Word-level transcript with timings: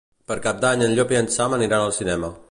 Per 0.29 0.37
Cap 0.45 0.63
d'Any 0.63 0.83
en 0.85 0.95
Llop 0.99 1.13
i 1.15 1.19
en 1.19 1.29
Sam 1.35 1.55
aniran 1.59 1.85
al 1.89 1.93
cinema. 1.99 2.33